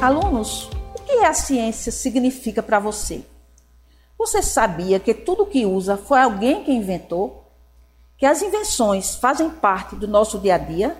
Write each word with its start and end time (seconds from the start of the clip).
Alunos, 0.00 0.68
o 0.94 1.02
que 1.02 1.24
a 1.24 1.32
ciência 1.32 1.90
significa 1.90 2.62
para 2.62 2.78
você? 2.78 3.24
Você 4.18 4.42
sabia 4.42 5.00
que 5.00 5.14
tudo 5.14 5.46
que 5.46 5.64
usa 5.64 5.96
foi 5.96 6.20
alguém 6.20 6.62
que 6.64 6.70
inventou? 6.70 7.50
Que 8.18 8.26
as 8.26 8.42
invenções 8.42 9.16
fazem 9.16 9.48
parte 9.48 9.96
do 9.96 10.06
nosso 10.06 10.38
dia 10.38 10.56
a 10.56 10.58
dia? 10.58 10.96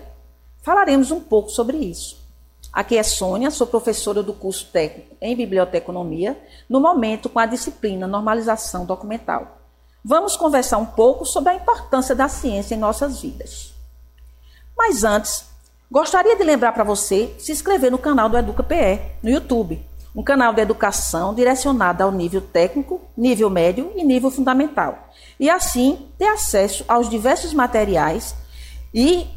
Falaremos 0.63 1.11
um 1.11 1.19
pouco 1.19 1.49
sobre 1.49 1.77
isso. 1.77 2.25
Aqui 2.73 2.97
é 2.97 3.03
Sônia, 3.03 3.51
sou 3.51 3.67
professora 3.67 4.23
do 4.23 4.33
curso 4.33 4.65
técnico 4.71 5.15
em 5.21 5.35
Biblioteconomia, 5.35 6.35
no 6.67 6.79
momento 6.79 7.29
com 7.29 7.39
a 7.39 7.45
disciplina 7.45 8.07
Normalização 8.07 8.83
Documental. 8.83 9.59
Vamos 10.03 10.35
conversar 10.35 10.79
um 10.79 10.85
pouco 10.85 11.23
sobre 11.23 11.51
a 11.51 11.55
importância 11.55 12.15
da 12.15 12.27
ciência 12.27 12.73
em 12.73 12.79
nossas 12.79 13.21
vidas. 13.21 13.73
Mas 14.75 15.03
antes, 15.03 15.45
Gostaria 15.89 16.35
de 16.35 16.43
lembrar 16.43 16.73
para 16.73 16.83
você 16.83 17.33
se 17.39 17.53
inscrever 17.53 17.89
no 17.89 17.97
canal 17.97 18.27
do 18.27 18.37
Educa 18.37 18.61
PE 18.61 19.01
no 19.23 19.29
YouTube, 19.29 19.81
um 20.13 20.21
canal 20.21 20.53
de 20.53 20.61
educação 20.61 21.33
direcionado 21.33 22.03
ao 22.03 22.11
nível 22.11 22.41
técnico, 22.41 22.99
nível 23.15 23.49
médio 23.49 23.93
e 23.95 24.03
nível 24.03 24.29
fundamental. 24.29 25.07
E 25.39 25.49
assim 25.49 26.09
ter 26.17 26.27
acesso 26.27 26.83
aos 26.89 27.09
diversos 27.09 27.53
materiais 27.53 28.35
e 28.93 29.27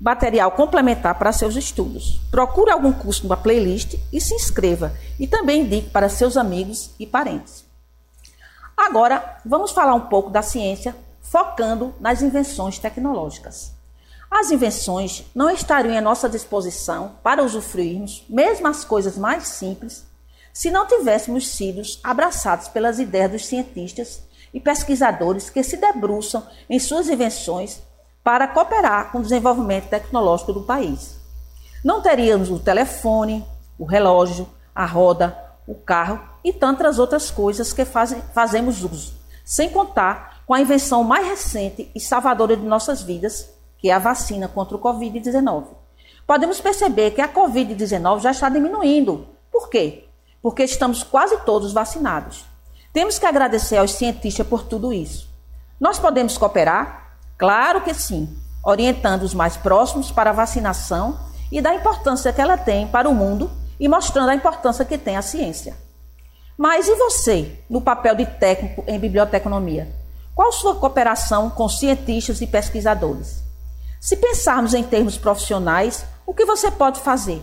material 0.00 0.50
complementar 0.50 1.16
para 1.16 1.30
seus 1.30 1.54
estudos. 1.54 2.20
Procure 2.32 2.72
algum 2.72 2.92
curso 2.92 3.28
na 3.28 3.36
playlist 3.36 3.94
e 4.12 4.20
se 4.20 4.34
inscreva. 4.34 4.92
E 5.20 5.28
também 5.28 5.62
indique 5.62 5.90
para 5.90 6.08
seus 6.08 6.36
amigos 6.36 6.90
e 6.98 7.06
parentes. 7.06 7.64
Agora, 8.76 9.38
vamos 9.46 9.70
falar 9.70 9.94
um 9.94 10.00
pouco 10.00 10.30
da 10.30 10.42
ciência, 10.42 10.96
focando 11.20 11.94
nas 12.00 12.22
invenções 12.22 12.80
tecnológicas. 12.80 13.80
As 14.34 14.50
invenções 14.50 15.26
não 15.34 15.50
estariam 15.50 15.94
à 15.94 16.00
nossa 16.00 16.26
disposição 16.26 17.16
para 17.22 17.44
usufruirmos, 17.44 18.24
mesmo 18.30 18.66
as 18.66 18.82
coisas 18.82 19.18
mais 19.18 19.46
simples, 19.46 20.06
se 20.54 20.70
não 20.70 20.86
tivéssemos 20.86 21.48
sido 21.48 21.82
abraçados 22.02 22.66
pelas 22.66 22.98
ideias 22.98 23.30
dos 23.30 23.46
cientistas 23.46 24.22
e 24.52 24.58
pesquisadores 24.58 25.50
que 25.50 25.62
se 25.62 25.76
debruçam 25.76 26.46
em 26.68 26.80
suas 26.80 27.10
invenções 27.10 27.82
para 28.24 28.48
cooperar 28.48 29.12
com 29.12 29.18
o 29.18 29.22
desenvolvimento 29.22 29.90
tecnológico 29.90 30.54
do 30.54 30.62
país. 30.62 31.14
Não 31.84 32.00
teríamos 32.00 32.50
o 32.50 32.58
telefone, 32.58 33.44
o 33.78 33.84
relógio, 33.84 34.48
a 34.74 34.86
roda, 34.86 35.36
o 35.66 35.74
carro 35.74 36.18
e 36.42 36.54
tantas 36.54 36.98
outras 36.98 37.30
coisas 37.30 37.74
que 37.74 37.84
fazem, 37.84 38.22
fazemos 38.32 38.82
uso, 38.82 39.12
sem 39.44 39.68
contar 39.68 40.42
com 40.46 40.54
a 40.54 40.60
invenção 40.60 41.04
mais 41.04 41.26
recente 41.26 41.90
e 41.94 42.00
salvadora 42.00 42.56
de 42.56 42.64
nossas 42.64 43.02
vidas, 43.02 43.60
que 43.82 43.90
é 43.90 43.92
a 43.92 43.98
vacina 43.98 44.46
contra 44.46 44.76
o 44.76 44.80
Covid-19. 44.80 45.64
Podemos 46.24 46.60
perceber 46.60 47.10
que 47.10 47.20
a 47.20 47.28
Covid-19 47.28 48.20
já 48.20 48.30
está 48.30 48.48
diminuindo. 48.48 49.26
Por 49.50 49.68
quê? 49.68 50.04
Porque 50.40 50.62
estamos 50.62 51.02
quase 51.02 51.36
todos 51.38 51.72
vacinados. 51.72 52.44
Temos 52.92 53.18
que 53.18 53.26
agradecer 53.26 53.78
aos 53.78 53.90
cientistas 53.92 54.46
por 54.46 54.62
tudo 54.62 54.92
isso. 54.92 55.28
Nós 55.80 55.98
podemos 55.98 56.38
cooperar? 56.38 57.16
Claro 57.36 57.80
que 57.80 57.92
sim, 57.92 58.34
orientando 58.64 59.24
os 59.24 59.34
mais 59.34 59.56
próximos 59.56 60.12
para 60.12 60.30
a 60.30 60.34
vacinação 60.34 61.18
e 61.50 61.60
da 61.60 61.74
importância 61.74 62.32
que 62.32 62.40
ela 62.40 62.56
tem 62.56 62.86
para 62.86 63.08
o 63.08 63.14
mundo 63.14 63.50
e 63.80 63.88
mostrando 63.88 64.28
a 64.28 64.34
importância 64.34 64.84
que 64.84 64.96
tem 64.96 65.16
a 65.16 65.22
ciência. 65.22 65.76
Mas 66.56 66.86
e 66.86 66.94
você, 66.94 67.58
no 67.68 67.80
papel 67.80 68.14
de 68.14 68.26
técnico 68.26 68.84
em 68.86 68.98
biblioteconomia? 68.98 69.92
Qual 70.36 70.52
sua 70.52 70.76
cooperação 70.76 71.50
com 71.50 71.68
cientistas 71.68 72.40
e 72.40 72.46
pesquisadores? 72.46 73.42
Se 74.02 74.16
pensarmos 74.16 74.74
em 74.74 74.82
termos 74.82 75.16
profissionais, 75.16 76.04
o 76.26 76.34
que 76.34 76.44
você 76.44 76.72
pode 76.72 76.98
fazer? 76.98 77.40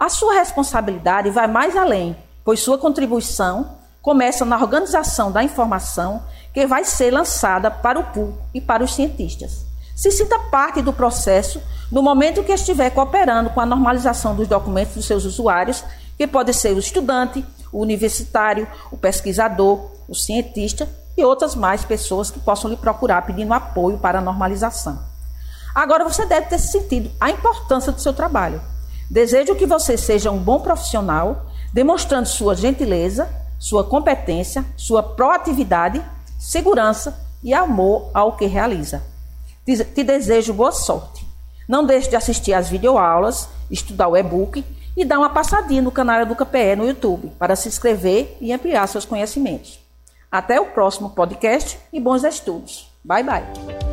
A 0.00 0.08
sua 0.08 0.32
responsabilidade 0.32 1.28
vai 1.28 1.46
mais 1.46 1.76
além, 1.76 2.16
pois 2.42 2.60
sua 2.60 2.78
contribuição 2.78 3.76
começa 4.00 4.42
na 4.46 4.56
organização 4.56 5.30
da 5.30 5.44
informação 5.44 6.22
que 6.54 6.66
vai 6.66 6.82
ser 6.82 7.10
lançada 7.10 7.70
para 7.70 8.00
o 8.00 8.04
público 8.04 8.42
e 8.54 8.60
para 8.60 8.82
os 8.82 8.94
cientistas. 8.94 9.66
Se 9.94 10.10
sinta 10.10 10.38
parte 10.50 10.80
do 10.80 10.94
processo 10.94 11.60
no 11.92 12.02
momento 12.02 12.42
que 12.42 12.52
estiver 12.52 12.88
cooperando 12.88 13.50
com 13.50 13.60
a 13.60 13.66
normalização 13.66 14.34
dos 14.34 14.48
documentos 14.48 14.94
dos 14.94 15.04
seus 15.04 15.26
usuários, 15.26 15.84
que 16.16 16.26
pode 16.26 16.54
ser 16.54 16.72
o 16.72 16.78
estudante, 16.78 17.44
o 17.70 17.82
universitário, 17.82 18.66
o 18.90 18.96
pesquisador, 18.96 19.90
o 20.08 20.14
cientista 20.14 20.88
e 21.18 21.22
outras 21.22 21.54
mais 21.54 21.84
pessoas 21.84 22.30
que 22.30 22.40
possam 22.40 22.70
lhe 22.70 22.78
procurar 22.78 23.26
pedindo 23.26 23.52
apoio 23.52 23.98
para 23.98 24.20
a 24.20 24.22
normalização. 24.22 25.15
Agora 25.76 26.04
você 26.04 26.24
deve 26.24 26.46
ter 26.46 26.58
sentido 26.58 27.10
a 27.20 27.30
importância 27.30 27.92
do 27.92 28.00
seu 28.00 28.14
trabalho. 28.14 28.62
Desejo 29.10 29.54
que 29.54 29.66
você 29.66 29.98
seja 29.98 30.30
um 30.30 30.38
bom 30.38 30.60
profissional, 30.60 31.50
demonstrando 31.70 32.26
sua 32.26 32.54
gentileza, 32.54 33.28
sua 33.58 33.84
competência, 33.84 34.64
sua 34.74 35.02
proatividade, 35.02 36.02
segurança 36.38 37.20
e 37.44 37.52
amor 37.52 38.10
ao 38.14 38.38
que 38.38 38.46
realiza. 38.46 39.02
Te 39.66 40.02
desejo 40.02 40.54
boa 40.54 40.72
sorte. 40.72 41.26
Não 41.68 41.84
deixe 41.84 42.08
de 42.08 42.16
assistir 42.16 42.54
às 42.54 42.70
videoaulas, 42.70 43.46
estudar 43.70 44.08
o 44.08 44.16
e-book 44.16 44.64
e 44.96 45.04
dar 45.04 45.18
uma 45.18 45.28
passadinha 45.28 45.82
no 45.82 45.92
canal 45.92 46.22
Educa 46.22 46.46
PE 46.46 46.76
no 46.76 46.86
YouTube 46.86 47.30
para 47.38 47.54
se 47.54 47.68
inscrever 47.68 48.38
e 48.40 48.50
ampliar 48.50 48.86
seus 48.86 49.04
conhecimentos. 49.04 49.78
Até 50.32 50.58
o 50.58 50.70
próximo 50.70 51.10
podcast 51.10 51.78
e 51.92 52.00
bons 52.00 52.24
estudos. 52.24 52.90
Bye 53.04 53.24
bye. 53.24 53.85